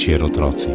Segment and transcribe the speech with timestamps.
[0.00, 0.68] večer, otroci.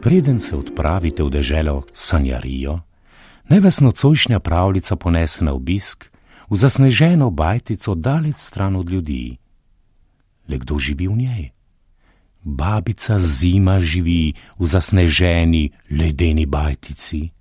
[0.00, 2.80] Preden se odpravite v deželo Sanjarijo,
[3.48, 6.06] naj vas nocojšnja pravljica ponese na obisk
[6.50, 9.36] v zasneženo bajtico daleč stran od ljudi.
[10.48, 11.50] Le kdo živi v njej?
[12.44, 17.35] Babica zima živi v zasneženi ledeni bajtici.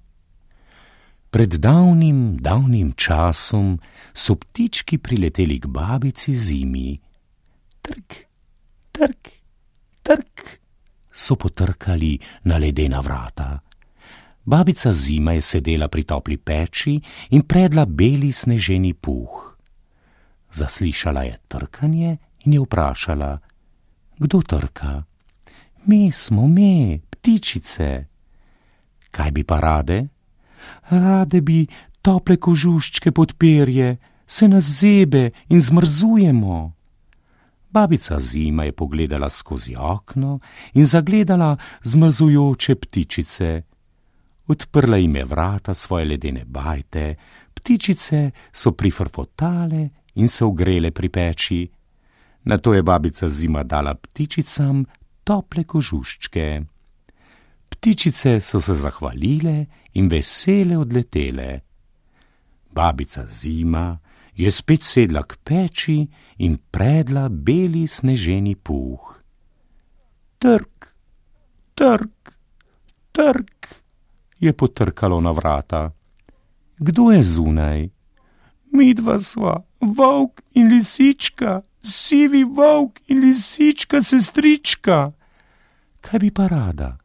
[1.35, 3.73] Pred davnim, davnim časom
[4.13, 6.95] so ptički prileteli k babici zimi.
[7.81, 8.13] Trk,
[8.91, 9.27] trk,
[9.99, 10.43] trk,
[11.11, 13.59] so potrkali na ledena vrata.
[14.45, 16.95] Babica zima je sedela pri topli peči
[17.35, 19.59] in predla beli sneženi puh.
[20.55, 23.39] Zaslišala je trkanje in je vprašala:
[24.17, 25.03] Kdo trka?
[25.85, 28.05] Mi smo mi, ptičice.
[29.11, 30.14] Kaj bi pa rade?
[30.89, 31.65] Rade bi
[32.01, 36.73] tople kožuščke pod perje, se nas zebe in zmrzujemo.
[37.69, 40.39] Babica zima je pogledala skozi okno
[40.73, 43.61] in zagledala zmrzujoče ptičice.
[44.47, 47.15] Odprla jim je vrata svoje ledene bajte,
[47.53, 51.67] ptičice so prifrfotale in se ogrele pri peči.
[52.43, 54.85] Na to je babica zima dala ptičicam
[55.23, 56.61] tople kožuščke.
[57.69, 61.61] Ptičice so se zahvalile in vesele odletele.
[62.71, 63.97] Babica zima
[64.35, 66.07] je spet sedla k peči
[66.37, 69.21] in predla beli sneženi puh.
[70.37, 70.95] Trk,
[71.75, 72.33] trk,
[73.11, 73.67] trk
[74.39, 75.91] je potrkalo na vrata.
[76.77, 77.89] Kdo je zunaj?
[78.75, 85.11] Midva sva, volk in lisička sivi volk in lisička sestrička.
[86.01, 86.97] Kaj bi pa rada?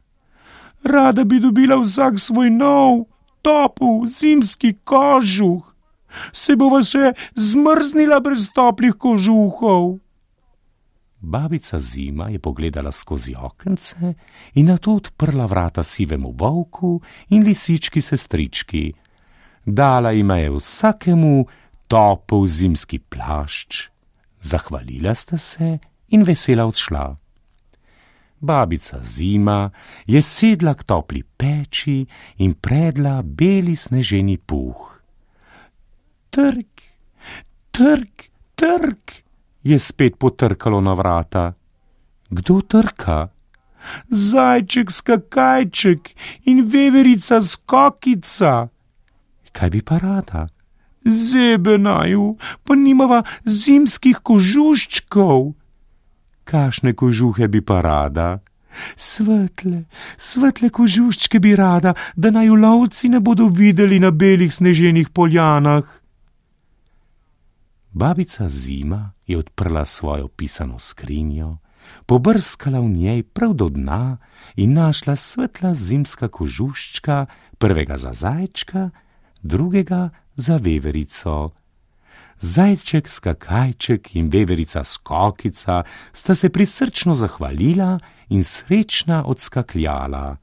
[0.84, 3.06] Rada bi dobila vsak svoj nov,
[3.42, 5.74] topel, zimski kožuh.
[6.32, 10.00] Se bova še zmrznila brez toplih kožuhov.
[11.20, 14.14] Babica zima je pogledala skozi okence
[14.54, 18.92] in na to odprla vrata sivemu volku in lisički sestrički.
[19.66, 21.44] Dala ima je vsakemu
[21.86, 23.90] topel zimski plašč
[24.40, 27.16] zahvalila sta se in vesela odšla.
[28.40, 29.70] Babica zima
[30.06, 32.06] je sedla k topli peči
[32.36, 35.00] in predla beli sneženi puh.
[36.30, 36.82] Trk,
[37.70, 39.04] trk, trk
[39.62, 41.52] je spet potrkalo na vrata.
[42.30, 43.28] Kdo trka?
[44.08, 46.14] Zajček skakajček
[46.44, 48.68] in veverica skokica.
[49.52, 50.48] Kaj bi pa rada?
[51.04, 55.52] zebe naju, pa nimava zimskih kožuščkov.
[56.50, 58.40] Kašne kožuhe bi pa rada?
[58.96, 59.84] Svetle,
[60.18, 65.86] svetle kožuščke bi rada, da naju lovci ne bodo videli na belih sneženih poljanah.
[67.92, 71.56] Babica zima je odprla svojo pisano skrinjo,
[72.06, 74.18] pobrskala v njej prav do dna
[74.56, 77.26] in našla svetla zimska kožuščka,
[77.58, 78.90] prvega za zajčka,
[79.42, 81.50] drugega za veverico.
[82.40, 90.36] Zajček, skakajček in veverica skokica sta se prisrčno zahvalila in srečna odskakljala.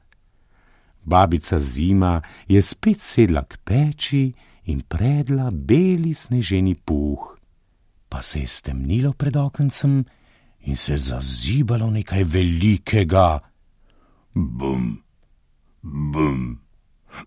[1.04, 4.32] Babica zima je spet sedla k peči
[4.64, 7.36] in predla beli sneženi puh.
[8.08, 10.04] Pa se je stemnilo pred okencem
[10.60, 13.40] in se zazibalo nekaj velikega.
[14.34, 15.02] Bum,
[15.82, 16.60] bum,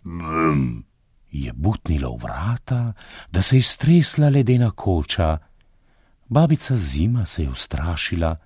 [0.04, 0.91] bum
[1.32, 2.94] je butnilo v vrata,
[3.32, 5.38] da se je stresla ledena koča.
[6.30, 8.38] Babica zima se je ustrašila,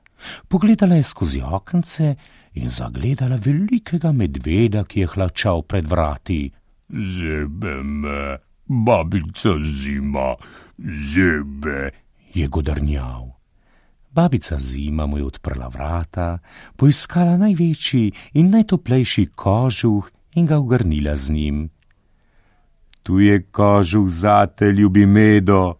[0.47, 2.15] pogledala je skozi okence
[2.53, 6.51] in zagledala velikega medveda, ki je hlačal pred vrati.
[6.89, 10.35] Zebe me, babica zima,
[11.13, 11.89] zebe,
[12.33, 13.31] je godrnjal.
[14.11, 16.39] Babica zima mu je odprla vrata,
[16.75, 21.69] poiskala največji in najtoplejši kožuh in ga ugrnila z njim
[23.05, 25.77] tu je kožuh zate, ljubi medo.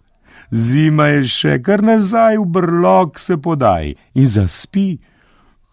[0.51, 4.99] Zima je še kar nazaj v brlog se podaj in zaspi.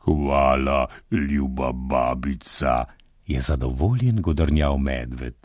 [0.06, 2.86] Hvala, ljuba babica,
[3.28, 5.36] je zadovoljen godrnjal medved.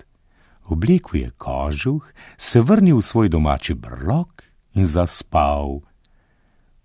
[0.71, 2.07] Oblekel je kožuh,
[2.37, 4.47] se vrnil v svoj domači brlog
[4.79, 5.81] in zaspal.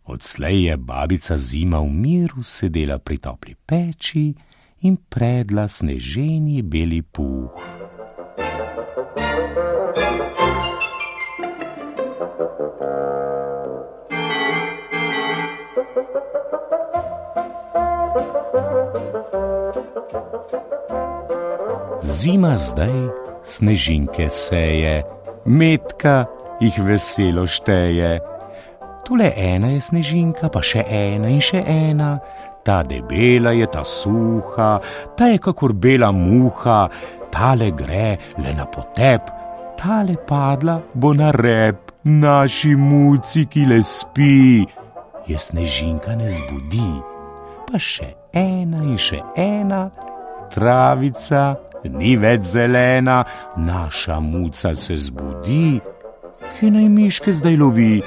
[0.04, 4.34] Odslej je babica zima v miru sedela pri topli peči
[4.82, 7.81] in predla sneženi beli puh.
[8.72, 8.80] Zima
[22.56, 22.88] zdaj
[23.44, 25.04] snežinke seje,
[25.44, 26.24] metka
[26.60, 28.20] jih veselo šteje.
[29.04, 32.24] Tule ena je snežinka, pa še ena in še ena,
[32.64, 34.80] ta debela je ta suha,
[35.18, 36.88] ta je kakor bela muha,
[37.32, 39.30] tale gre le na potep,
[39.80, 44.66] tale padla bo na rep, naši muci, ki le spi,
[45.26, 46.92] je snežinka ne zbudi,
[47.66, 49.86] pa še ena in še ena,
[50.52, 51.56] travica
[51.88, 53.22] ni več zelena,
[53.56, 55.80] naša muca se zbudi,
[56.52, 58.02] ki naj miške zdaj lovi,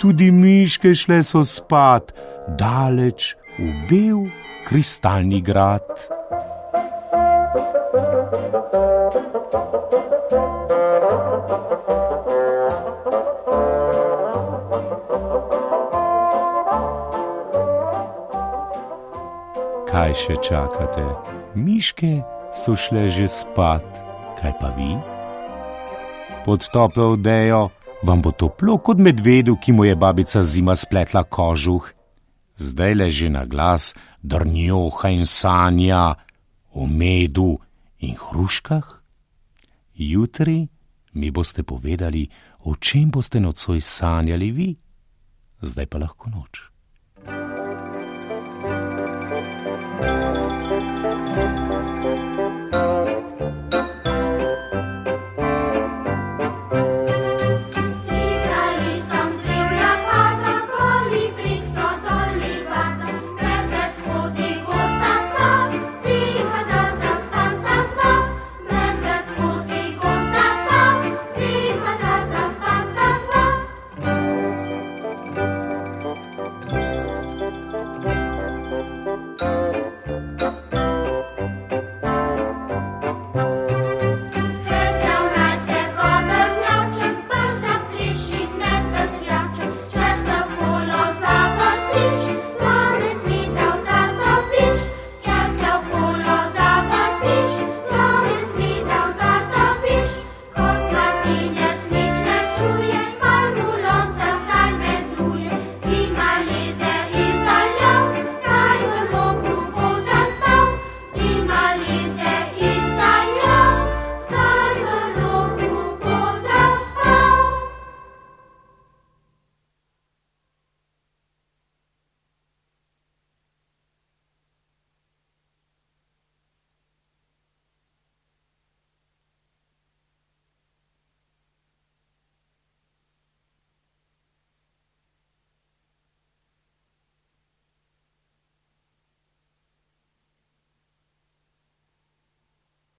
[0.00, 2.12] tudi miške šle so spat,
[2.58, 4.26] daleč v bel
[4.68, 6.15] kristalni grad.
[19.96, 21.02] Kaj še čakate?
[21.56, 22.18] Miške
[22.52, 23.80] so šle že spat,
[24.36, 24.92] kaj pa vi?
[26.44, 27.70] Pod toplo odejo
[28.04, 31.88] vam bo toplo kot medvedu, ki mu je babica zima spletla kožuh.
[32.60, 36.12] Zdaj leži na glas drnjoha in sanja
[36.76, 37.56] o medu
[38.04, 39.00] in hruškah.
[39.96, 40.68] Jutri
[41.16, 42.28] mi boste povedali,
[42.68, 44.70] o čem boste nocoj sanjali vi,
[45.64, 46.75] zdaj pa lahko noč.